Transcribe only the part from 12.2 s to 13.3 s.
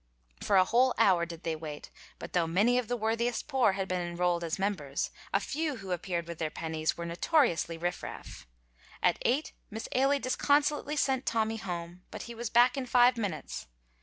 he was back in five